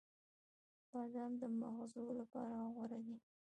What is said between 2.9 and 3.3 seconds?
دی.